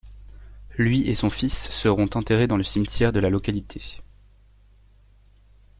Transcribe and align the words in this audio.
Lui 0.79 1.07
et 1.07 1.13
son 1.13 1.29
fils 1.29 1.69
seront 1.69 2.09
enterrés 2.15 2.47
dans 2.47 2.57
le 2.57 2.63
cimetière 2.63 3.13
de 3.13 3.19
la 3.19 3.29
localité. 3.29 4.01